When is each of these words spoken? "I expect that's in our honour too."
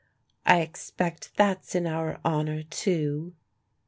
"I 0.47 0.61
expect 0.61 1.29
that's 1.35 1.75
in 1.75 1.85
our 1.85 2.19
honour 2.25 2.63
too." 2.63 3.33